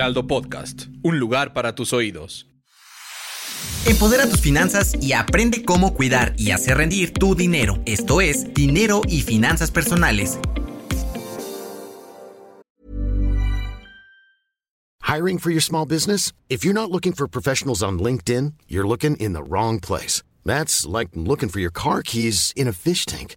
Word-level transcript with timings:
Heraldo 0.00 0.26
Podcast, 0.26 0.84
un 1.02 1.18
lugar 1.18 1.52
para 1.52 1.74
tus 1.74 1.92
oídos. 1.92 2.46
Empodera 3.84 4.26
tus 4.26 4.40
finanzas 4.40 4.94
y 4.98 5.12
aprende 5.12 5.62
cómo 5.62 5.92
cuidar 5.92 6.32
y 6.38 6.52
hacer 6.52 6.78
rendir 6.78 7.12
tu 7.12 7.34
dinero. 7.34 7.82
Esto 7.84 8.22
es 8.22 8.54
Dinero 8.54 9.02
y 9.06 9.20
Finanzas 9.20 9.70
Personales. 9.70 10.38
Hiring 15.02 15.38
for 15.38 15.50
your 15.50 15.60
small 15.60 15.84
business? 15.84 16.32
If 16.48 16.64
you're 16.64 16.72
not 16.72 16.90
looking 16.90 17.12
for 17.12 17.28
professionals 17.28 17.82
on 17.82 17.98
LinkedIn, 17.98 18.54
you're 18.68 18.88
looking 18.88 19.16
in 19.16 19.34
the 19.34 19.42
wrong 19.42 19.80
place. 19.80 20.22
That's 20.46 20.86
like 20.86 21.10
looking 21.14 21.50
for 21.50 21.60
your 21.60 21.72
car 21.72 22.00
keys 22.02 22.54
in 22.56 22.66
a 22.66 22.72
fish 22.72 23.04
tank. 23.04 23.36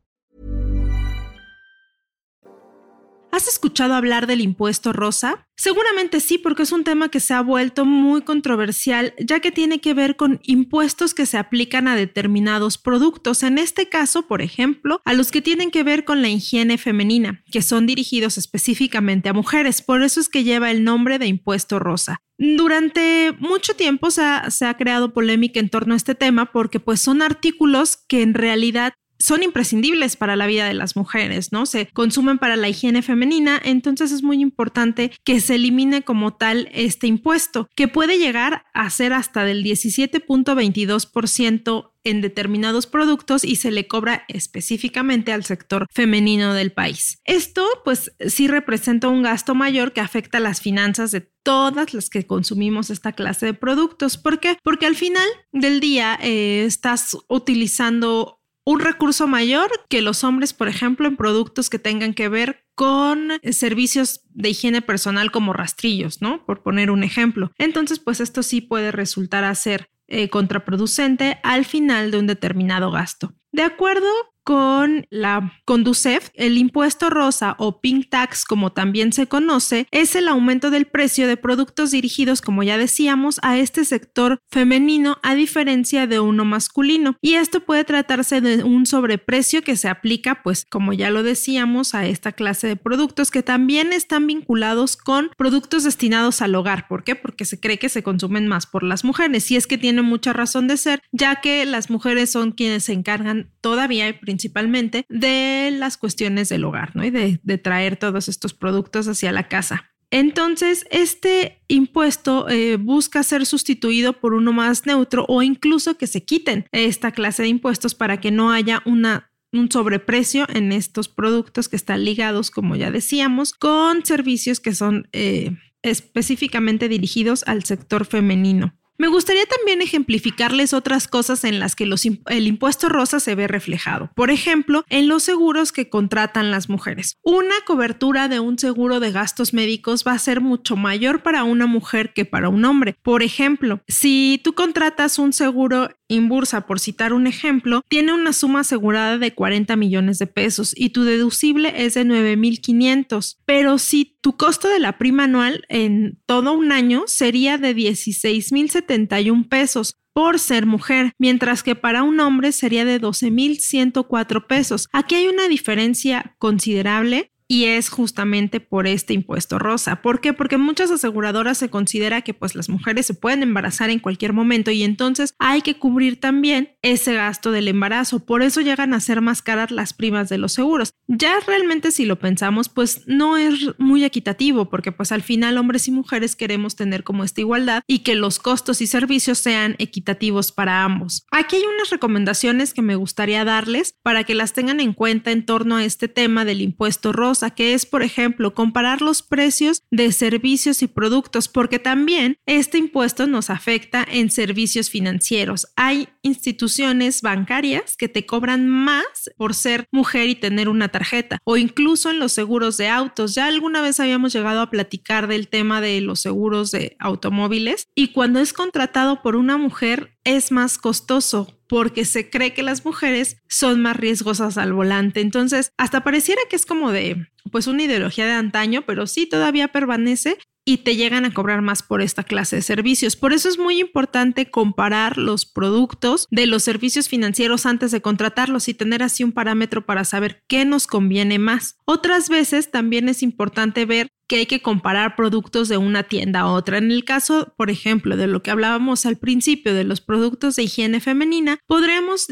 ¿Has 3.41 3.47
escuchado 3.47 3.95
hablar 3.95 4.27
del 4.27 4.39
impuesto 4.39 4.93
rosa? 4.93 5.47
Seguramente 5.57 6.19
sí, 6.19 6.37
porque 6.37 6.61
es 6.61 6.71
un 6.71 6.83
tema 6.83 7.09
que 7.09 7.19
se 7.19 7.33
ha 7.33 7.41
vuelto 7.41 7.85
muy 7.85 8.21
controversial, 8.21 9.15
ya 9.17 9.39
que 9.39 9.51
tiene 9.51 9.81
que 9.81 9.95
ver 9.95 10.15
con 10.15 10.39
impuestos 10.43 11.15
que 11.15 11.25
se 11.25 11.39
aplican 11.39 11.87
a 11.87 11.95
determinados 11.95 12.77
productos. 12.77 13.41
En 13.41 13.57
este 13.57 13.89
caso, 13.89 14.27
por 14.27 14.43
ejemplo, 14.43 15.01
a 15.05 15.13
los 15.13 15.31
que 15.31 15.41
tienen 15.41 15.71
que 15.71 15.81
ver 15.81 16.05
con 16.05 16.21
la 16.21 16.29
higiene 16.29 16.77
femenina, 16.77 17.43
que 17.51 17.63
son 17.63 17.87
dirigidos 17.87 18.37
específicamente 18.37 19.29
a 19.29 19.33
mujeres. 19.33 19.81
Por 19.81 20.03
eso 20.03 20.19
es 20.19 20.29
que 20.29 20.43
lleva 20.43 20.69
el 20.69 20.83
nombre 20.83 21.17
de 21.17 21.25
impuesto 21.25 21.79
rosa. 21.79 22.21
Durante 22.43 23.35
mucho 23.39 23.75
tiempo 23.75 24.09
se 24.09 24.23
ha, 24.23 24.73
creado 24.75 25.13
polémica 25.13 25.59
en 25.59 25.69
torno 25.69 25.93
a 25.93 25.97
este 25.97 26.15
tema 26.15 26.51
porque 26.51 26.79
pues 26.79 26.99
son 26.99 27.21
artículos 27.21 27.97
que 28.07 28.23
en 28.23 28.33
realidad 28.33 28.93
son 29.21 29.43
imprescindibles 29.43 30.15
para 30.15 30.35
la 30.35 30.47
vida 30.47 30.65
de 30.65 30.73
las 30.73 30.95
mujeres, 30.95 31.51
¿no? 31.51 31.65
Se 31.65 31.87
consumen 31.87 32.39
para 32.39 32.55
la 32.55 32.69
higiene 32.69 33.01
femenina, 33.01 33.59
entonces 33.63 34.11
es 34.11 34.23
muy 34.23 34.41
importante 34.41 35.11
que 35.23 35.39
se 35.39 35.55
elimine 35.55 36.01
como 36.01 36.33
tal 36.33 36.69
este 36.73 37.07
impuesto, 37.07 37.69
que 37.75 37.87
puede 37.87 38.17
llegar 38.17 38.65
a 38.73 38.89
ser 38.89 39.13
hasta 39.13 39.45
del 39.45 39.63
17.22% 39.63 41.91
en 42.03 42.21
determinados 42.21 42.87
productos 42.87 43.43
y 43.43 43.57
se 43.57 43.71
le 43.71 43.87
cobra 43.87 44.25
específicamente 44.27 45.31
al 45.31 45.45
sector 45.45 45.87
femenino 45.91 46.53
del 46.53 46.71
país. 46.71 47.19
Esto 47.25 47.65
pues 47.83 48.13
sí 48.27 48.47
representa 48.47 49.07
un 49.07 49.21
gasto 49.21 49.55
mayor 49.55 49.93
que 49.93 50.01
afecta 50.01 50.39
las 50.39 50.61
finanzas 50.61 51.11
de 51.11 51.21
todas 51.43 51.93
las 51.93 52.09
que 52.09 52.25
consumimos 52.25 52.89
esta 52.89 53.13
clase 53.13 53.47
de 53.47 53.53
productos. 53.53 54.17
¿Por 54.17 54.39
qué? 54.39 54.57
Porque 54.63 54.85
al 54.85 54.95
final 54.95 55.27
del 55.51 55.79
día 55.79 56.17
eh, 56.21 56.63
estás 56.65 57.17
utilizando 57.27 58.40
un 58.65 58.79
recurso 58.79 59.27
mayor 59.27 59.69
que 59.89 60.01
los 60.01 60.23
hombres, 60.23 60.53
por 60.53 60.67
ejemplo, 60.67 61.07
en 61.07 61.17
productos 61.17 61.69
que 61.69 61.79
tengan 61.79 62.13
que 62.13 62.29
ver 62.29 62.65
con 62.75 63.31
servicios 63.51 64.21
de 64.29 64.49
higiene 64.49 64.81
personal 64.81 65.31
como 65.31 65.53
rastrillos, 65.53 66.21
¿no? 66.21 66.45
Por 66.45 66.63
poner 66.63 66.91
un 66.91 67.03
ejemplo. 67.03 67.51
Entonces, 67.57 67.99
pues 67.99 68.19
esto 68.19 68.43
sí 68.43 68.61
puede 68.61 68.91
resultar 68.91 69.43
a 69.43 69.55
ser 69.55 69.89
eh, 70.07 70.29
contraproducente 70.29 71.39
al 71.43 71.65
final 71.65 72.11
de 72.11 72.19
un 72.19 72.27
determinado 72.27 72.91
gasto. 72.91 73.33
De 73.51 73.63
acuerdo 73.63 74.07
con 74.43 75.05
la 75.09 75.53
Conducef, 75.65 76.29
el 76.33 76.57
impuesto 76.57 77.09
rosa 77.09 77.55
o 77.59 77.81
pink 77.81 78.09
tax, 78.09 78.45
como 78.45 78.71
también 78.71 79.13
se 79.13 79.27
conoce, 79.27 79.87
es 79.91 80.15
el 80.15 80.27
aumento 80.27 80.71
del 80.71 80.85
precio 80.85 81.27
de 81.27 81.37
productos 81.37 81.91
dirigidos, 81.91 82.41
como 82.41 82.63
ya 82.63 82.77
decíamos, 82.77 83.39
a 83.43 83.57
este 83.57 83.85
sector 83.85 84.39
femenino 84.49 85.17
a 85.23 85.35
diferencia 85.35 86.07
de 86.07 86.19
uno 86.19 86.45
masculino. 86.45 87.17
Y 87.21 87.35
esto 87.35 87.61
puede 87.61 87.83
tratarse 87.83 88.41
de 88.41 88.63
un 88.63 88.85
sobreprecio 88.85 89.61
que 89.61 89.75
se 89.75 89.89
aplica, 89.89 90.41
pues, 90.43 90.65
como 90.69 90.93
ya 90.93 91.09
lo 91.09 91.23
decíamos, 91.23 91.95
a 91.95 92.05
esta 92.05 92.31
clase 92.31 92.67
de 92.67 92.75
productos 92.75 93.31
que 93.31 93.43
también 93.43 93.93
están 93.93 94.27
vinculados 94.27 94.97
con 94.97 95.31
productos 95.37 95.83
destinados 95.83 96.41
al 96.41 96.55
hogar. 96.55 96.87
¿Por 96.87 97.03
qué? 97.03 97.15
Porque 97.15 97.45
se 97.45 97.59
cree 97.59 97.79
que 97.79 97.89
se 97.89 98.03
consumen 98.03 98.47
más 98.47 98.65
por 98.65 98.83
las 98.83 99.03
mujeres 99.03 99.49
y 99.51 99.55
es 99.55 99.67
que 99.67 99.77
tiene 99.77 100.01
mucha 100.01 100.33
razón 100.33 100.67
de 100.67 100.77
ser, 100.77 101.01
ya 101.11 101.41
que 101.41 101.65
las 101.65 101.89
mujeres 101.89 102.31
son 102.31 102.51
quienes 102.51 102.85
se 102.85 102.93
encargan 102.93 103.51
todavía 103.61 104.07
principalmente 104.31 105.05
de 105.09 105.71
las 105.77 105.97
cuestiones 105.97 106.47
del 106.47 106.63
hogar, 106.63 106.95
¿no? 106.95 107.03
Y 107.03 107.09
de, 107.09 107.57
traer 107.57 107.97
todos 107.97 108.29
estos 108.29 108.53
productos 108.53 109.09
hacia 109.09 109.33
la 109.33 109.49
casa. 109.49 109.91
Entonces, 110.09 110.85
este 110.89 111.61
impuesto 111.67 112.49
eh, 112.49 112.77
busca 112.77 113.23
ser 113.23 113.45
sustituido 113.45 114.13
por 114.13 114.33
uno 114.33 114.53
más 114.53 114.85
neutro 114.85 115.25
o 115.27 115.41
incluso 115.41 115.97
que 115.97 116.07
se 116.07 116.23
quiten 116.23 116.65
esta 116.71 117.11
clase 117.11 117.43
de 117.43 117.49
impuestos 117.49 117.93
para 117.93 118.21
que 118.21 118.31
no 118.31 118.51
haya 118.51 118.81
un 118.85 119.69
sobreprecio 119.69 120.47
en 120.53 120.71
estos 120.71 121.09
productos 121.09 121.67
que 121.67 121.75
están 121.75 122.05
ligados, 122.05 122.51
como 122.51 122.77
ya 122.77 122.89
decíamos, 122.89 123.51
con 123.51 124.05
servicios 124.05 124.61
que 124.61 124.73
son 124.73 125.09
eh, 125.11 125.57
específicamente 125.81 126.87
dirigidos 126.87 127.43
al 127.47 127.65
sector 127.65 128.05
femenino. 128.05 128.77
Me 129.01 129.07
gustaría 129.07 129.47
también 129.47 129.81
ejemplificarles 129.81 130.75
otras 130.75 131.07
cosas 131.07 131.43
en 131.43 131.59
las 131.59 131.75
que 131.75 131.85
el 131.85 132.45
impuesto 132.47 132.87
rosa 132.87 133.19
se 133.19 133.33
ve 133.33 133.47
reflejado. 133.47 134.11
Por 134.13 134.29
ejemplo, 134.29 134.85
en 134.89 135.07
los 135.07 135.23
seguros 135.23 135.71
que 135.71 135.89
contratan 135.89 136.51
las 136.51 136.69
mujeres. 136.69 137.17
Una 137.23 137.55
cobertura 137.65 138.27
de 138.27 138.39
un 138.39 138.59
seguro 138.59 138.99
de 138.99 139.11
gastos 139.11 139.55
médicos 139.55 140.03
va 140.05 140.11
a 140.11 140.19
ser 140.19 140.39
mucho 140.39 140.75
mayor 140.75 141.23
para 141.23 141.43
una 141.43 141.65
mujer 141.65 142.13
que 142.13 142.25
para 142.25 142.49
un 142.49 142.63
hombre. 142.63 142.95
Por 143.01 143.23
ejemplo, 143.23 143.81
si 143.87 144.39
tú 144.43 144.53
contratas 144.53 145.17
un 145.17 145.33
seguro 145.33 145.89
Inbursa, 146.11 146.67
por 146.67 146.79
citar 146.79 147.13
un 147.13 147.27
ejemplo, 147.27 147.83
tiene 147.87 148.13
una 148.13 148.33
suma 148.33 148.61
asegurada 148.61 149.17
de 149.17 149.33
40 149.33 149.75
millones 149.75 150.19
de 150.19 150.27
pesos 150.27 150.73
y 150.75 150.89
tu 150.89 151.03
deducible 151.03 151.73
es 151.85 151.93
de 151.93 152.05
9.500. 152.05 153.37
Pero 153.45 153.77
si 153.77 154.17
tu 154.21 154.37
costo 154.37 154.67
de 154.67 154.79
la 154.79 154.97
prima 154.97 155.23
anual 155.23 155.65
en 155.69 156.19
todo 156.25 156.53
un 156.53 156.71
año 156.71 157.03
sería 157.07 157.57
de 157.57 157.75
16.071 157.75 159.47
pesos 159.47 159.95
por 160.13 160.39
ser 160.39 160.65
mujer, 160.65 161.13
mientras 161.17 161.63
que 161.63 161.75
para 161.75 162.03
un 162.03 162.19
hombre 162.19 162.51
sería 162.51 162.85
de 162.85 162.99
12.104 162.99 164.45
pesos. 164.45 164.89
Aquí 164.91 165.15
hay 165.15 165.27
una 165.27 165.47
diferencia 165.47 166.35
considerable 166.37 167.30
y 167.51 167.65
es 167.65 167.89
justamente 167.89 168.61
por 168.61 168.87
este 168.87 169.13
impuesto 169.13 169.59
rosa. 169.59 170.01
¿Por 170.01 170.21
qué? 170.21 170.31
Porque 170.31 170.55
muchas 170.55 170.89
aseguradoras 170.89 171.57
se 171.57 171.69
considera 171.69 172.21
que 172.21 172.33
pues 172.33 172.55
las 172.55 172.69
mujeres 172.69 173.05
se 173.05 173.13
pueden 173.13 173.43
embarazar 173.43 173.89
en 173.89 173.99
cualquier 173.99 174.31
momento 174.31 174.71
y 174.71 174.83
entonces 174.83 175.33
hay 175.37 175.61
que 175.61 175.77
cubrir 175.77 176.17
también 176.17 176.77
ese 176.81 177.13
gasto 177.13 177.51
del 177.51 177.67
embarazo. 177.67 178.25
Por 178.25 178.41
eso 178.41 178.61
llegan 178.61 178.93
a 178.93 179.01
ser 179.01 179.19
más 179.19 179.41
caras 179.41 179.69
las 179.69 179.91
primas 179.91 180.29
de 180.29 180.37
los 180.37 180.53
seguros. 180.53 180.93
Ya 181.09 181.41
realmente 181.45 181.91
si 181.91 182.05
lo 182.05 182.19
pensamos 182.19 182.69
pues 182.69 183.01
no 183.05 183.35
es 183.35 183.77
muy 183.77 184.05
equitativo 184.05 184.69
porque 184.69 184.93
pues 184.93 185.11
al 185.11 185.21
final 185.21 185.57
hombres 185.57 185.89
y 185.89 185.91
mujeres 185.91 186.37
queremos 186.37 186.77
tener 186.77 187.03
como 187.03 187.25
esta 187.25 187.41
igualdad 187.41 187.83
y 187.85 187.99
que 187.99 188.15
los 188.15 188.39
costos 188.39 188.79
y 188.79 188.87
servicios 188.87 189.39
sean 189.39 189.75
equitativos 189.77 190.53
para 190.53 190.85
ambos. 190.85 191.25
Aquí 191.31 191.57
hay 191.57 191.63
unas 191.63 191.89
recomendaciones 191.89 192.73
que 192.73 192.81
me 192.81 192.95
gustaría 192.95 193.43
darles 193.43 193.95
para 194.03 194.23
que 194.23 194.35
las 194.35 194.53
tengan 194.53 194.79
en 194.79 194.93
cuenta 194.93 195.31
en 195.31 195.45
torno 195.45 195.75
a 195.75 195.83
este 195.83 196.07
tema 196.07 196.45
del 196.45 196.61
impuesto 196.61 197.11
rosa 197.11 197.40
que 197.49 197.73
es, 197.73 197.85
por 197.85 198.03
ejemplo, 198.03 198.53
comparar 198.53 199.01
los 199.01 199.23
precios 199.23 199.83
de 199.91 200.11
servicios 200.11 200.81
y 200.83 200.87
productos, 200.87 201.47
porque 201.47 201.79
también 201.79 202.37
este 202.45 202.77
impuesto 202.77 203.27
nos 203.27 203.49
afecta 203.49 204.05
en 204.09 204.29
servicios 204.29 204.89
financieros. 204.89 205.67
Hay 205.75 206.09
instituciones 206.21 207.21
bancarias 207.21 207.97
que 207.97 208.07
te 208.07 208.25
cobran 208.25 208.67
más 208.67 209.05
por 209.37 209.55
ser 209.55 209.85
mujer 209.91 210.29
y 210.29 210.35
tener 210.35 210.69
una 210.69 210.89
tarjeta, 210.89 211.39
o 211.43 211.57
incluso 211.57 212.11
en 212.11 212.19
los 212.19 212.31
seguros 212.31 212.77
de 212.77 212.87
autos. 212.87 213.35
Ya 213.35 213.47
alguna 213.47 213.81
vez 213.81 213.99
habíamos 213.99 214.33
llegado 214.33 214.61
a 214.61 214.69
platicar 214.69 215.27
del 215.27 215.47
tema 215.47 215.81
de 215.81 216.01
los 216.01 216.19
seguros 216.19 216.71
de 216.71 216.95
automóviles 216.99 217.87
y 217.95 218.09
cuando 218.09 218.39
es 218.39 218.53
contratado 218.53 219.21
por 219.21 219.35
una 219.35 219.57
mujer 219.57 220.17
es 220.23 220.51
más 220.51 220.77
costoso 220.77 221.60
porque 221.71 222.03
se 222.03 222.29
cree 222.29 222.53
que 222.53 222.63
las 222.63 222.83
mujeres 222.83 223.37
son 223.47 223.81
más 223.81 223.95
riesgosas 223.95 224.57
al 224.57 224.73
volante. 224.73 225.21
Entonces, 225.21 225.71
hasta 225.77 226.03
pareciera 226.03 226.41
que 226.49 226.57
es 226.57 226.65
como 226.65 226.91
de, 226.91 227.29
pues 227.49 227.65
una 227.65 227.83
ideología 227.83 228.25
de 228.25 228.33
antaño, 228.33 228.81
pero 228.85 229.07
sí 229.07 229.25
todavía 229.25 229.69
permanece 229.69 230.37
y 230.65 230.79
te 230.79 230.97
llegan 230.97 231.23
a 231.23 231.33
cobrar 231.33 231.61
más 231.61 231.81
por 231.81 232.01
esta 232.01 232.25
clase 232.25 232.57
de 232.57 232.61
servicios. 232.61 233.15
Por 233.15 233.31
eso 233.31 233.47
es 233.47 233.57
muy 233.57 233.79
importante 233.79 234.51
comparar 234.51 235.17
los 235.17 235.45
productos 235.45 236.27
de 236.29 236.45
los 236.45 236.63
servicios 236.63 237.07
financieros 237.07 237.65
antes 237.65 237.91
de 237.91 238.01
contratarlos 238.01 238.67
y 238.67 238.73
tener 238.73 239.01
así 239.01 239.23
un 239.23 239.31
parámetro 239.31 239.85
para 239.85 240.03
saber 240.03 240.43
qué 240.49 240.65
nos 240.65 240.87
conviene 240.87 241.39
más. 241.39 241.77
Otras 241.85 242.27
veces 242.27 242.69
también 242.69 243.07
es 243.07 243.23
importante 243.23 243.85
ver 243.85 244.09
que 244.31 244.37
hay 244.37 244.45
que 244.45 244.61
comparar 244.61 245.17
productos 245.17 245.67
de 245.67 245.75
una 245.75 246.03
tienda 246.03 246.39
a 246.39 246.53
otra. 246.53 246.77
En 246.77 246.89
el 246.89 247.03
caso, 247.03 247.53
por 247.57 247.69
ejemplo, 247.69 248.15
de 248.15 248.27
lo 248.27 248.41
que 248.41 248.49
hablábamos 248.49 249.05
al 249.05 249.17
principio 249.17 249.73
de 249.73 249.83
los 249.83 249.99
productos 249.99 250.55
de 250.55 250.63
higiene 250.63 251.01
femenina, 251.01 251.59
podríamos 251.67 252.27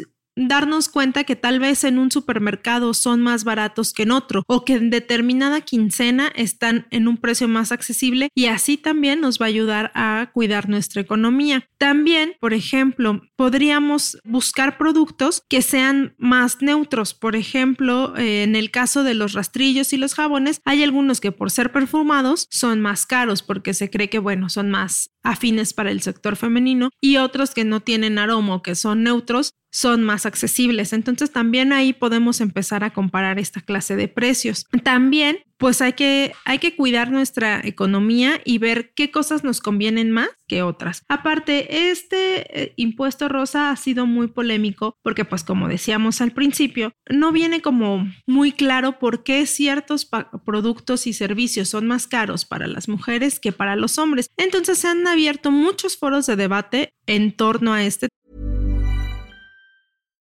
darnos 0.47 0.89
cuenta 0.89 1.23
que 1.23 1.35
tal 1.35 1.59
vez 1.59 1.83
en 1.83 1.99
un 1.99 2.11
supermercado 2.11 2.93
son 2.93 3.21
más 3.21 3.43
baratos 3.43 3.93
que 3.93 4.03
en 4.03 4.11
otro 4.11 4.43
o 4.47 4.63
que 4.63 4.73
en 4.73 4.89
determinada 4.89 5.61
quincena 5.61 6.31
están 6.35 6.87
en 6.91 7.07
un 7.07 7.17
precio 7.17 7.47
más 7.47 7.71
accesible 7.71 8.29
y 8.33 8.45
así 8.45 8.77
también 8.77 9.21
nos 9.21 9.39
va 9.39 9.45
a 9.45 9.49
ayudar 9.49 9.91
a 9.95 10.29
cuidar 10.33 10.69
nuestra 10.69 11.01
economía. 11.01 11.67
También, 11.77 12.33
por 12.39 12.53
ejemplo, 12.53 13.21
podríamos 13.35 14.17
buscar 14.23 14.77
productos 14.77 15.43
que 15.49 15.61
sean 15.61 16.15
más 16.17 16.61
neutros. 16.61 17.13
Por 17.13 17.35
ejemplo, 17.35 18.15
eh, 18.17 18.43
en 18.43 18.55
el 18.55 18.71
caso 18.71 19.03
de 19.03 19.13
los 19.13 19.33
rastrillos 19.33 19.93
y 19.93 19.97
los 19.97 20.13
jabones, 20.13 20.61
hay 20.65 20.83
algunos 20.83 21.19
que 21.19 21.31
por 21.31 21.51
ser 21.51 21.71
perfumados 21.71 22.47
son 22.49 22.81
más 22.81 23.05
caros 23.05 23.43
porque 23.43 23.73
se 23.73 23.89
cree 23.89 24.09
que, 24.09 24.19
bueno, 24.19 24.49
son 24.49 24.69
más 24.69 25.11
afines 25.23 25.73
para 25.73 25.91
el 25.91 26.01
sector 26.01 26.35
femenino 26.35 26.89
y 27.01 27.17
otros 27.17 27.53
que 27.53 27.65
no 27.65 27.81
tienen 27.81 28.17
aroma 28.17 28.55
o 28.55 28.63
que 28.63 28.75
son 28.75 29.03
neutros 29.03 29.53
son 29.71 30.03
más 30.03 30.25
accesibles. 30.25 30.93
Entonces 30.93 31.31
también 31.31 31.73
ahí 31.73 31.93
podemos 31.93 32.41
empezar 32.41 32.83
a 32.83 32.91
comparar 32.91 33.39
esta 33.39 33.61
clase 33.61 33.95
de 33.95 34.07
precios. 34.07 34.65
También 34.83 35.39
pues 35.59 35.81
hay 35.81 35.91
que, 35.91 36.31
hay 36.45 36.57
que 36.57 36.77
cuidar 36.77 37.11
nuestra 37.11 37.59
economía 37.61 38.39
y 38.45 38.59
ver 38.59 38.93
qué 38.95 39.11
cosas 39.11 39.43
nos 39.43 39.59
convienen 39.59 40.09
más 40.09 40.29
que 40.47 40.63
otras. 40.63 41.03
Aparte, 41.09 41.89
este 41.91 42.61
eh, 42.61 42.73
impuesto 42.77 43.27
rosa 43.27 43.69
ha 43.69 43.75
sido 43.75 44.05
muy 44.05 44.27
polémico 44.27 44.95
porque 45.03 45.25
pues 45.25 45.43
como 45.43 45.67
decíamos 45.67 46.21
al 46.21 46.31
principio, 46.31 46.93
no 47.09 47.33
viene 47.33 47.61
como 47.61 48.07
muy 48.25 48.53
claro 48.53 48.99
por 48.99 49.23
qué 49.23 49.45
ciertos 49.45 50.09
productos 50.45 51.05
y 51.07 51.13
servicios 51.13 51.67
son 51.67 51.87
más 51.87 52.07
caros 52.07 52.45
para 52.45 52.65
las 52.65 52.87
mujeres 52.87 53.41
que 53.41 53.51
para 53.51 53.75
los 53.75 53.97
hombres. 53.97 54.29
Entonces 54.37 54.77
se 54.77 54.87
han 54.87 55.05
abierto 55.07 55.51
muchos 55.51 55.97
foros 55.97 56.25
de 56.25 56.37
debate 56.37 56.93
en 57.05 57.33
torno 57.33 57.73
a 57.73 57.83
este 57.83 58.07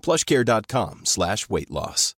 plushcare.com 0.00 1.00
slash 1.04 1.46
weight 1.48 1.70
loss. 1.70 2.16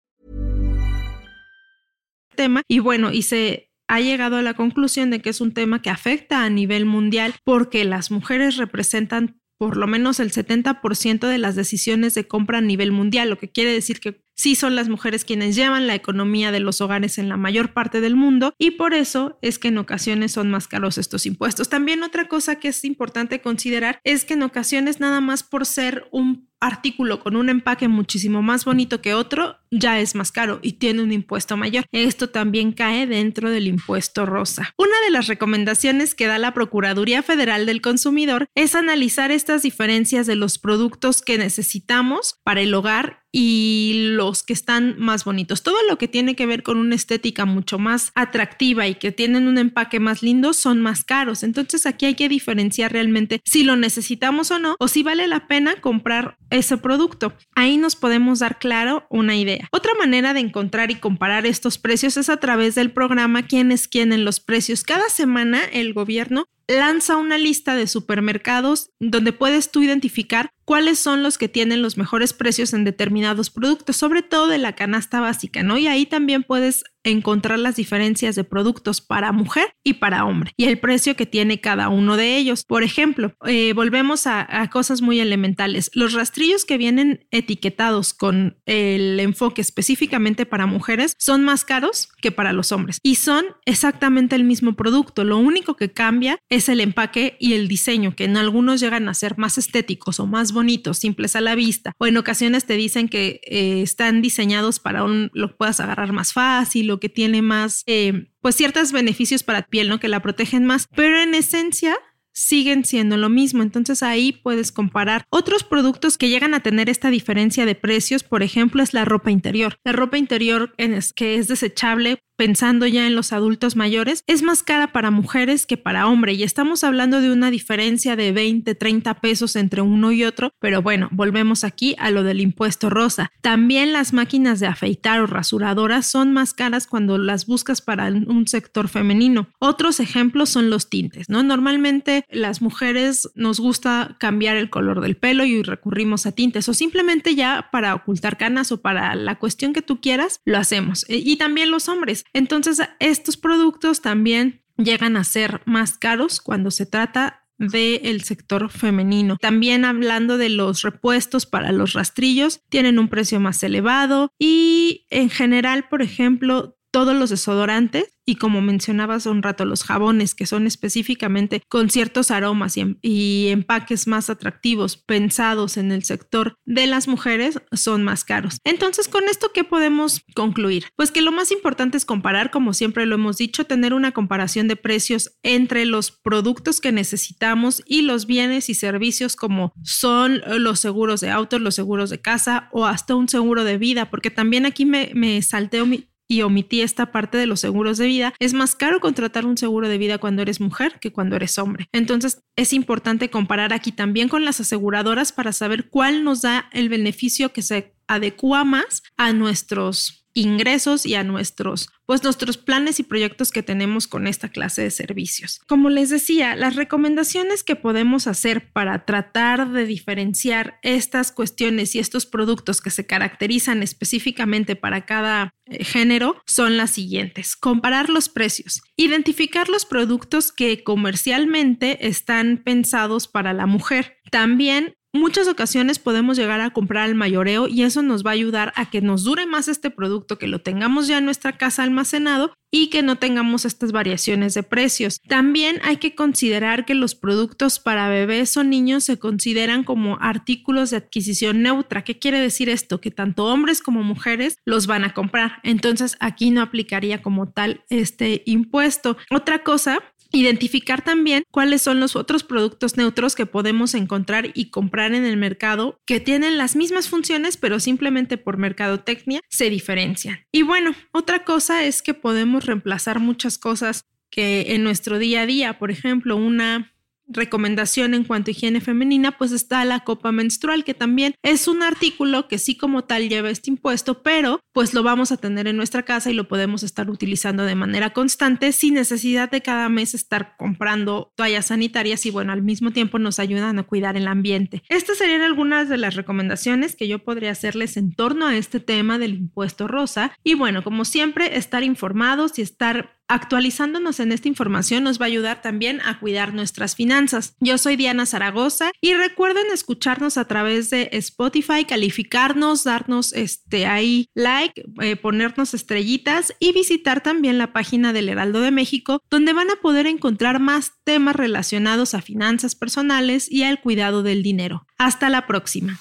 Tema, 2.36 2.62
y 2.68 2.78
bueno, 2.78 3.12
y 3.12 3.22
se 3.22 3.70
ha 3.88 4.00
llegado 4.00 4.36
a 4.36 4.42
la 4.42 4.54
conclusión 4.54 5.10
de 5.10 5.20
que 5.20 5.30
es 5.30 5.40
un 5.40 5.52
tema 5.52 5.82
que 5.82 5.90
afecta 5.90 6.44
a 6.44 6.50
nivel 6.50 6.86
mundial 6.86 7.34
porque 7.44 7.84
las 7.84 8.10
mujeres 8.10 8.56
representan 8.56 9.40
por 9.58 9.76
lo 9.76 9.86
menos 9.86 10.20
el 10.20 10.32
70% 10.32 11.28
de 11.28 11.36
las 11.36 11.54
decisiones 11.54 12.14
de 12.14 12.26
compra 12.26 12.58
a 12.58 12.62
nivel 12.62 12.92
mundial, 12.92 13.28
lo 13.28 13.36
que 13.36 13.50
quiere 13.50 13.74
decir 13.74 14.00
que 14.00 14.22
sí 14.34 14.54
son 14.54 14.74
las 14.74 14.88
mujeres 14.88 15.26
quienes 15.26 15.54
llevan 15.54 15.86
la 15.86 15.94
economía 15.94 16.50
de 16.50 16.60
los 16.60 16.80
hogares 16.80 17.18
en 17.18 17.28
la 17.28 17.36
mayor 17.36 17.74
parte 17.74 18.00
del 18.00 18.16
mundo 18.16 18.54
y 18.56 18.70
por 18.70 18.94
eso 18.94 19.38
es 19.42 19.58
que 19.58 19.68
en 19.68 19.76
ocasiones 19.76 20.32
son 20.32 20.50
más 20.50 20.66
caros 20.66 20.96
estos 20.96 21.26
impuestos. 21.26 21.68
También 21.68 22.02
otra 22.02 22.26
cosa 22.26 22.56
que 22.56 22.68
es 22.68 22.84
importante 22.84 23.42
considerar 23.42 24.00
es 24.02 24.24
que 24.24 24.32
en 24.32 24.44
ocasiones 24.44 24.98
nada 24.98 25.20
más 25.20 25.42
por 25.42 25.66
ser 25.66 26.08
un 26.10 26.49
artículo 26.60 27.20
con 27.20 27.36
un 27.36 27.48
empaque 27.48 27.88
muchísimo 27.88 28.42
más 28.42 28.64
bonito 28.64 29.00
que 29.00 29.14
otro, 29.14 29.58
ya 29.70 30.00
es 30.00 30.14
más 30.14 30.32
caro 30.32 30.58
y 30.62 30.74
tiene 30.74 31.02
un 31.02 31.12
impuesto 31.12 31.56
mayor. 31.56 31.84
Esto 31.92 32.28
también 32.30 32.72
cae 32.72 33.06
dentro 33.06 33.50
del 33.50 33.66
impuesto 33.66 34.26
rosa. 34.26 34.74
Una 34.76 35.00
de 35.04 35.10
las 35.10 35.26
recomendaciones 35.26 36.14
que 36.14 36.26
da 36.26 36.38
la 36.38 36.54
Procuraduría 36.54 37.22
Federal 37.22 37.66
del 37.66 37.80
Consumidor 37.80 38.46
es 38.54 38.74
analizar 38.74 39.30
estas 39.30 39.62
diferencias 39.62 40.26
de 40.26 40.36
los 40.36 40.58
productos 40.58 41.22
que 41.22 41.38
necesitamos 41.38 42.38
para 42.44 42.60
el 42.60 42.74
hogar 42.74 43.20
y 43.32 44.12
los 44.16 44.42
que 44.42 44.52
están 44.52 44.96
más 44.98 45.24
bonitos. 45.24 45.62
Todo 45.62 45.76
lo 45.88 45.98
que 45.98 46.08
tiene 46.08 46.34
que 46.34 46.46
ver 46.46 46.62
con 46.62 46.78
una 46.78 46.94
estética 46.94 47.44
mucho 47.44 47.78
más 47.78 48.12
atractiva 48.14 48.86
y 48.86 48.94
que 48.94 49.12
tienen 49.12 49.46
un 49.46 49.58
empaque 49.58 50.00
más 50.00 50.22
lindo 50.22 50.52
son 50.52 50.80
más 50.80 51.04
caros. 51.04 51.42
Entonces 51.42 51.86
aquí 51.86 52.06
hay 52.06 52.14
que 52.14 52.28
diferenciar 52.28 52.92
realmente 52.92 53.40
si 53.44 53.62
lo 53.62 53.76
necesitamos 53.76 54.50
o 54.50 54.58
no 54.58 54.76
o 54.78 54.88
si 54.88 55.02
vale 55.02 55.26
la 55.26 55.46
pena 55.46 55.76
comprar 55.80 56.36
ese 56.50 56.76
producto. 56.76 57.32
Ahí 57.54 57.76
nos 57.76 57.96
podemos 57.96 58.40
dar 58.40 58.58
claro 58.58 59.06
una 59.10 59.36
idea. 59.36 59.68
Otra 59.72 59.92
manera 59.98 60.34
de 60.34 60.40
encontrar 60.40 60.90
y 60.90 60.96
comparar 60.96 61.46
estos 61.46 61.78
precios 61.78 62.16
es 62.16 62.28
a 62.28 62.38
través 62.38 62.74
del 62.74 62.90
programa 62.90 63.46
Quién 63.46 63.72
es 63.72 63.88
quién 63.88 64.12
en 64.12 64.24
los 64.24 64.40
precios. 64.40 64.82
Cada 64.82 65.08
semana 65.08 65.64
el 65.72 65.92
gobierno 65.92 66.46
lanza 66.70 67.16
una 67.16 67.36
lista 67.36 67.74
de 67.74 67.86
supermercados 67.86 68.90
donde 69.00 69.32
puedes 69.32 69.70
tú 69.70 69.82
identificar 69.82 70.50
cuáles 70.64 71.00
son 71.00 71.22
los 71.22 71.36
que 71.36 71.48
tienen 71.48 71.82
los 71.82 71.96
mejores 71.96 72.32
precios 72.32 72.72
en 72.72 72.84
determinados 72.84 73.50
productos, 73.50 73.96
sobre 73.96 74.22
todo 74.22 74.46
de 74.46 74.58
la 74.58 74.76
canasta 74.76 75.20
básica, 75.20 75.64
¿no? 75.64 75.78
Y 75.78 75.88
ahí 75.88 76.06
también 76.06 76.44
puedes 76.44 76.84
encontrar 77.04 77.58
las 77.58 77.76
diferencias 77.76 78.34
de 78.34 78.44
productos 78.44 79.00
para 79.00 79.32
mujer 79.32 79.74
y 79.82 79.94
para 79.94 80.24
hombre 80.24 80.52
y 80.56 80.64
el 80.64 80.78
precio 80.78 81.16
que 81.16 81.26
tiene 81.26 81.60
cada 81.60 81.88
uno 81.88 82.16
de 82.16 82.36
ellos. 82.36 82.64
Por 82.64 82.82
ejemplo, 82.82 83.34
eh, 83.46 83.72
volvemos 83.72 84.26
a, 84.26 84.48
cosas 84.70 85.02
muy 85.02 85.20
elementales. 85.20 85.90
Los 85.94 86.12
rastrillos 86.12 86.64
que 86.64 86.78
vienen 86.78 87.26
etiquetados 87.30 88.14
con 88.14 88.58
el 88.66 89.18
enfoque 89.18 89.60
específicamente 89.60 90.46
para 90.46 90.66
mujeres 90.66 91.14
son 91.18 91.44
más 91.44 91.64
caros 91.64 92.08
que 92.20 92.30
para 92.30 92.52
los 92.52 92.72
hombres 92.72 92.98
y 93.02 93.16
son 93.16 93.46
exactamente 93.64 94.36
el 94.36 94.44
mismo 94.44 94.74
producto. 94.74 95.24
Lo 95.24 95.38
único 95.38 95.76
que 95.76 95.90
cambia 95.90 96.38
es 96.48 96.68
el 96.68 96.80
empaque 96.80 97.36
y 97.40 97.54
el 97.54 97.68
diseño, 97.68 98.14
que 98.14 98.24
en 98.24 98.36
algunos 98.36 98.80
llegan 98.80 99.08
a 99.08 99.14
ser 99.14 99.38
más 99.38 99.58
estéticos 99.58 100.20
o 100.20 100.26
más 100.26 100.52
bonitos, 100.52 100.98
simples 100.98 101.34
a 101.36 101.40
la 101.40 101.54
vista, 101.54 101.92
o 101.98 102.06
en 102.06 102.16
ocasiones 102.16 102.66
te 102.66 102.74
dicen 102.74 103.08
que 103.08 103.40
eh, 103.44 103.82
están 103.82 104.22
diseñados 104.22 104.78
para 104.78 105.04
un, 105.04 105.30
lo 105.32 105.56
puedas 105.56 105.80
agarrar 105.80 106.12
más 106.12 106.32
fácil 106.32 106.89
lo 106.90 106.98
que 106.98 107.08
tiene 107.08 107.40
más, 107.40 107.84
eh, 107.86 108.32
pues 108.40 108.56
ciertos 108.56 108.90
beneficios 108.90 109.44
para 109.44 109.62
piel, 109.62 109.88
¿no? 109.88 110.00
Que 110.00 110.08
la 110.08 110.20
protegen 110.20 110.66
más, 110.66 110.88
pero 110.94 111.20
en 111.20 111.34
esencia 111.36 111.96
siguen 112.32 112.84
siendo 112.84 113.16
lo 113.16 113.28
mismo. 113.28 113.62
Entonces 113.62 114.02
ahí 114.02 114.32
puedes 114.32 114.72
comparar 114.72 115.24
otros 115.30 115.64
productos 115.64 116.18
que 116.18 116.28
llegan 116.28 116.54
a 116.54 116.60
tener 116.60 116.88
esta 116.88 117.10
diferencia 117.10 117.66
de 117.66 117.74
precios. 117.74 118.22
Por 118.22 118.42
ejemplo, 118.42 118.82
es 118.82 118.94
la 118.94 119.04
ropa 119.04 119.30
interior. 119.30 119.76
La 119.84 119.92
ropa 119.92 120.18
interior 120.18 120.74
que 121.14 121.36
es 121.36 121.48
desechable 121.48 122.22
pensando 122.40 122.86
ya 122.86 123.06
en 123.06 123.14
los 123.14 123.34
adultos 123.34 123.76
mayores, 123.76 124.24
es 124.26 124.42
más 124.42 124.62
cara 124.62 124.92
para 124.92 125.10
mujeres 125.10 125.66
que 125.66 125.76
para 125.76 126.06
hombre 126.06 126.32
y 126.32 126.42
estamos 126.42 126.84
hablando 126.84 127.20
de 127.20 127.30
una 127.30 127.50
diferencia 127.50 128.16
de 128.16 128.32
20, 128.32 128.74
30 128.74 129.12
pesos 129.20 129.56
entre 129.56 129.82
uno 129.82 130.10
y 130.10 130.24
otro, 130.24 130.50
pero 130.58 130.80
bueno, 130.80 131.10
volvemos 131.12 131.64
aquí 131.64 131.94
a 131.98 132.10
lo 132.10 132.22
del 132.22 132.40
impuesto 132.40 132.88
rosa. 132.88 133.30
También 133.42 133.92
las 133.92 134.14
máquinas 134.14 134.58
de 134.58 134.68
afeitar 134.68 135.20
o 135.20 135.26
rasuradoras 135.26 136.06
son 136.06 136.32
más 136.32 136.54
caras 136.54 136.86
cuando 136.86 137.18
las 137.18 137.44
buscas 137.44 137.82
para 137.82 138.06
un 138.06 138.48
sector 138.48 138.88
femenino. 138.88 139.50
Otros 139.58 140.00
ejemplos 140.00 140.48
son 140.48 140.70
los 140.70 140.88
tintes, 140.88 141.28
¿no? 141.28 141.42
Normalmente 141.42 142.19
las 142.28 142.62
mujeres 142.62 143.28
nos 143.34 143.60
gusta 143.60 144.16
cambiar 144.18 144.56
el 144.56 144.70
color 144.70 145.00
del 145.00 145.16
pelo 145.16 145.44
y 145.44 145.62
recurrimos 145.62 146.26
a 146.26 146.32
tintes 146.32 146.68
o 146.68 146.74
simplemente 146.74 147.34
ya 147.34 147.68
para 147.72 147.94
ocultar 147.94 148.36
canas 148.36 148.72
o 148.72 148.80
para 148.80 149.14
la 149.14 149.38
cuestión 149.38 149.72
que 149.72 149.82
tú 149.82 150.00
quieras, 150.00 150.40
lo 150.44 150.58
hacemos. 150.58 151.04
E, 151.08 151.16
y 151.16 151.36
también 151.36 151.70
los 151.70 151.88
hombres. 151.88 152.24
Entonces, 152.32 152.80
estos 152.98 153.36
productos 153.36 154.00
también 154.00 154.62
llegan 154.76 155.16
a 155.16 155.24
ser 155.24 155.60
más 155.66 155.98
caros 155.98 156.40
cuando 156.40 156.70
se 156.70 156.86
trata 156.86 157.40
del 157.60 158.22
sector 158.22 158.70
femenino. 158.70 159.36
También 159.38 159.84
hablando 159.84 160.38
de 160.38 160.48
los 160.48 160.80
repuestos 160.80 161.44
para 161.44 161.72
los 161.72 161.92
rastrillos, 161.92 162.62
tienen 162.70 162.98
un 162.98 163.08
precio 163.08 163.38
más 163.38 163.62
elevado 163.62 164.32
y 164.38 165.06
en 165.10 165.28
general, 165.28 165.86
por 165.88 166.00
ejemplo, 166.00 166.78
todos 166.90 167.14
los 167.14 167.30
desodorantes 167.30 168.12
y 168.30 168.36
como 168.36 168.60
mencionabas 168.60 169.22
hace 169.22 169.30
un 169.30 169.42
rato, 169.42 169.64
los 169.64 169.82
jabones 169.82 170.36
que 170.36 170.46
son 170.46 170.66
específicamente 170.66 171.62
con 171.68 171.90
ciertos 171.90 172.30
aromas 172.30 172.76
y, 172.76 172.96
y, 173.02 173.48
empaques 173.48 174.06
más 174.06 174.30
atractivos 174.30 174.96
pensados 174.96 175.76
en 175.76 175.90
el 175.90 176.04
sector 176.04 176.54
de 176.64 176.86
las 176.86 177.08
mujeres 177.08 177.60
son 177.72 178.04
más 178.04 178.24
caros. 178.24 178.58
Entonces, 178.62 179.08
con 179.08 179.24
esto, 179.24 179.50
¿qué 179.52 179.64
podemos 179.64 180.22
concluir? 180.34 180.84
Pues 180.94 181.10
que 181.10 181.22
lo 181.22 181.32
más 181.32 181.50
importante 181.50 181.96
es 181.96 182.04
comparar, 182.04 182.52
como 182.52 182.72
siempre 182.72 183.04
lo 183.04 183.16
hemos 183.16 183.36
dicho, 183.36 183.64
tener 183.64 183.94
una 183.94 184.12
comparación 184.12 184.68
de 184.68 184.76
precios 184.76 185.32
entre 185.42 185.84
los 185.84 186.12
productos 186.12 186.80
que 186.80 186.92
necesitamos 186.92 187.82
y 187.84 188.02
los 188.02 188.26
bienes 188.26 188.68
y 188.68 188.74
servicios 188.74 189.34
como 189.34 189.72
son 189.82 190.40
los 190.58 190.78
seguros 190.78 191.20
de 191.20 191.30
autos, 191.30 191.60
los 191.60 191.74
seguros 191.74 192.10
de 192.10 192.20
casa 192.20 192.68
o 192.72 192.86
hasta 192.86 193.16
un 193.16 193.28
seguro 193.28 193.64
de 193.64 193.76
vida, 193.76 194.08
porque 194.08 194.30
también 194.30 194.66
aquí 194.66 194.84
me, 194.84 195.10
me 195.14 195.42
salteo 195.42 195.84
mi, 195.84 196.09
y 196.30 196.42
omití 196.42 196.80
esta 196.80 197.10
parte 197.10 197.36
de 197.36 197.46
los 197.46 197.58
seguros 197.58 197.98
de 197.98 198.06
vida, 198.06 198.32
es 198.38 198.54
más 198.54 198.76
caro 198.76 199.00
contratar 199.00 199.44
un 199.44 199.58
seguro 199.58 199.88
de 199.88 199.98
vida 199.98 200.18
cuando 200.18 200.42
eres 200.42 200.60
mujer 200.60 201.00
que 201.00 201.12
cuando 201.12 201.34
eres 201.34 201.58
hombre. 201.58 201.88
Entonces 201.92 202.40
es 202.54 202.72
importante 202.72 203.30
comparar 203.30 203.72
aquí 203.72 203.90
también 203.90 204.28
con 204.28 204.44
las 204.44 204.60
aseguradoras 204.60 205.32
para 205.32 205.52
saber 205.52 205.90
cuál 205.90 206.22
nos 206.22 206.42
da 206.42 206.70
el 206.72 206.88
beneficio 206.88 207.52
que 207.52 207.62
se 207.62 207.94
adecua 208.06 208.64
más 208.64 209.02
a 209.16 209.32
nuestros 209.32 210.19
ingresos 210.34 211.06
y 211.06 211.14
a 211.14 211.24
nuestros 211.24 211.88
pues 212.10 212.24
nuestros 212.24 212.56
planes 212.56 212.98
y 212.98 213.04
proyectos 213.04 213.52
que 213.52 213.62
tenemos 213.62 214.08
con 214.08 214.26
esta 214.26 214.48
clase 214.48 214.82
de 214.82 214.90
servicios. 214.90 215.60
Como 215.68 215.90
les 215.90 216.10
decía, 216.10 216.56
las 216.56 216.74
recomendaciones 216.74 217.62
que 217.62 217.76
podemos 217.76 218.26
hacer 218.26 218.72
para 218.72 219.04
tratar 219.04 219.70
de 219.70 219.86
diferenciar 219.86 220.80
estas 220.82 221.30
cuestiones 221.30 221.94
y 221.94 222.00
estos 222.00 222.26
productos 222.26 222.80
que 222.80 222.90
se 222.90 223.06
caracterizan 223.06 223.84
específicamente 223.84 224.74
para 224.74 225.06
cada 225.06 225.54
eh, 225.66 225.84
género 225.84 226.42
son 226.46 226.76
las 226.76 226.90
siguientes. 226.90 227.54
Comparar 227.54 228.10
los 228.10 228.28
precios, 228.28 228.82
identificar 228.96 229.68
los 229.68 229.86
productos 229.86 230.50
que 230.50 230.82
comercialmente 230.82 232.08
están 232.08 232.60
pensados 232.64 233.28
para 233.28 233.52
la 233.52 233.66
mujer. 233.66 234.16
También 234.32 234.94
Muchas 235.12 235.48
ocasiones 235.48 235.98
podemos 235.98 236.36
llegar 236.36 236.60
a 236.60 236.70
comprar 236.70 237.04
al 237.04 237.16
mayoreo 237.16 237.66
y 237.66 237.82
eso 237.82 238.00
nos 238.00 238.24
va 238.24 238.30
a 238.30 238.34
ayudar 238.34 238.72
a 238.76 238.90
que 238.90 239.00
nos 239.00 239.24
dure 239.24 239.44
más 239.44 239.66
este 239.66 239.90
producto, 239.90 240.38
que 240.38 240.46
lo 240.46 240.60
tengamos 240.60 241.08
ya 241.08 241.18
en 241.18 241.24
nuestra 241.24 241.58
casa 241.58 241.82
almacenado 241.82 242.52
y 242.70 242.90
que 242.90 243.02
no 243.02 243.16
tengamos 243.16 243.64
estas 243.64 243.90
variaciones 243.90 244.54
de 244.54 244.62
precios. 244.62 245.20
También 245.26 245.80
hay 245.82 245.96
que 245.96 246.14
considerar 246.14 246.84
que 246.84 246.94
los 246.94 247.16
productos 247.16 247.80
para 247.80 248.08
bebés 248.08 248.56
o 248.56 248.62
niños 248.62 249.02
se 249.02 249.18
consideran 249.18 249.82
como 249.82 250.16
artículos 250.20 250.90
de 250.90 250.98
adquisición 250.98 251.62
neutra. 251.62 252.04
¿Qué 252.04 252.20
quiere 252.20 252.38
decir 252.40 252.68
esto? 252.68 253.00
Que 253.00 253.10
tanto 253.10 253.46
hombres 253.46 253.82
como 253.82 254.04
mujeres 254.04 254.58
los 254.64 254.86
van 254.86 255.04
a 255.04 255.12
comprar. 255.12 255.58
Entonces 255.64 256.16
aquí 256.20 256.50
no 256.50 256.62
aplicaría 256.62 257.20
como 257.20 257.50
tal 257.50 257.84
este 257.90 258.42
impuesto. 258.46 259.16
Otra 259.30 259.64
cosa 259.64 259.98
Identificar 260.32 261.02
también 261.02 261.44
cuáles 261.50 261.82
son 261.82 262.00
los 262.00 262.16
otros 262.16 262.44
productos 262.44 262.96
neutros 262.96 263.34
que 263.34 263.46
podemos 263.46 263.94
encontrar 263.94 264.50
y 264.54 264.70
comprar 264.70 265.14
en 265.14 265.24
el 265.24 265.36
mercado 265.36 265.98
que 266.06 266.20
tienen 266.20 266.58
las 266.58 266.76
mismas 266.76 267.08
funciones 267.08 267.56
pero 267.56 267.80
simplemente 267.80 268.38
por 268.38 268.56
mercadotecnia 268.56 269.40
se 269.48 269.70
diferencian. 269.70 270.40
Y 270.52 270.62
bueno, 270.62 270.94
otra 271.12 271.44
cosa 271.44 271.84
es 271.84 272.02
que 272.02 272.14
podemos 272.14 272.66
reemplazar 272.66 273.20
muchas 273.20 273.58
cosas 273.58 274.04
que 274.30 274.74
en 274.74 274.84
nuestro 274.84 275.18
día 275.18 275.42
a 275.42 275.46
día, 275.46 275.78
por 275.78 275.90
ejemplo, 275.90 276.36
una 276.36 276.89
recomendación 277.30 278.14
en 278.14 278.24
cuanto 278.24 278.50
a 278.50 278.52
higiene 278.52 278.80
femenina, 278.80 279.38
pues 279.38 279.52
está 279.52 279.84
la 279.84 280.00
copa 280.00 280.32
menstrual, 280.32 280.84
que 280.84 280.94
también 280.94 281.34
es 281.42 281.68
un 281.68 281.82
artículo 281.82 282.48
que 282.48 282.58
sí 282.58 282.76
como 282.76 283.04
tal 283.04 283.28
lleva 283.28 283.50
este 283.50 283.70
impuesto, 283.70 284.22
pero 284.22 284.60
pues 284.72 284.94
lo 284.94 285.02
vamos 285.02 285.32
a 285.32 285.36
tener 285.36 285.66
en 285.66 285.76
nuestra 285.76 286.04
casa 286.04 286.30
y 286.30 286.34
lo 286.34 286.48
podemos 286.48 286.82
estar 286.82 287.10
utilizando 287.10 287.64
de 287.64 287.74
manera 287.74 288.10
constante 288.10 288.72
sin 288.72 288.94
necesidad 288.94 289.50
de 289.50 289.62
cada 289.62 289.88
mes 289.88 290.14
estar 290.14 290.56
comprando 290.56 291.32
toallas 291.36 291.66
sanitarias 291.66 292.26
y 292.26 292.30
bueno, 292.30 292.52
al 292.52 292.62
mismo 292.62 292.90
tiempo 292.90 293.18
nos 293.18 293.38
ayudan 293.38 293.78
a 293.78 293.84
cuidar 293.84 294.16
el 294.16 294.28
ambiente. 294.28 294.82
Estas 294.88 295.18
serían 295.18 295.42
algunas 295.42 295.88
de 295.88 295.96
las 295.96 296.14
recomendaciones 296.14 296.96
que 296.96 297.08
yo 297.08 297.20
podría 297.20 297.52
hacerles 297.52 297.96
en 297.96 298.12
torno 298.12 298.46
a 298.46 298.56
este 298.56 298.80
tema 298.80 299.18
del 299.18 299.34
impuesto 299.34 299.88
rosa 299.88 300.32
y 300.44 300.54
bueno, 300.54 300.82
como 300.84 301.04
siempre, 301.04 301.56
estar 301.56 301.82
informados 301.82 302.58
y 302.58 302.62
estar 302.62 303.19
Actualizándonos 303.30 304.18
en 304.18 304.32
esta 304.32 304.48
información 304.48 305.04
nos 305.04 305.20
va 305.20 305.26
a 305.26 305.28
ayudar 305.28 305.62
también 305.62 306.00
a 306.00 306.18
cuidar 306.18 306.52
nuestras 306.52 306.96
finanzas. 306.96 307.54
Yo 307.60 307.78
soy 307.78 307.94
Diana 307.94 308.26
Zaragoza 308.26 308.90
y 309.00 309.14
recuerden 309.14 309.66
escucharnos 309.72 310.36
a 310.36 310.46
través 310.46 310.90
de 310.90 311.10
Spotify, 311.12 311.84
calificarnos, 311.84 312.82
darnos 312.82 313.32
este 313.32 313.86
ahí 313.86 314.26
like, 314.34 314.82
eh, 315.00 315.14
ponernos 315.14 315.74
estrellitas 315.74 316.52
y 316.58 316.72
visitar 316.72 317.20
también 317.20 317.56
la 317.56 317.72
página 317.72 318.12
del 318.12 318.28
Heraldo 318.28 318.62
de 318.62 318.72
México 318.72 319.22
donde 319.30 319.52
van 319.52 319.70
a 319.70 319.76
poder 319.76 320.08
encontrar 320.08 320.58
más 320.58 320.94
temas 321.04 321.36
relacionados 321.36 322.14
a 322.14 322.22
finanzas 322.22 322.74
personales 322.74 323.48
y 323.48 323.62
al 323.62 323.80
cuidado 323.80 324.24
del 324.24 324.42
dinero. 324.42 324.88
Hasta 324.98 325.30
la 325.30 325.46
próxima. 325.46 326.00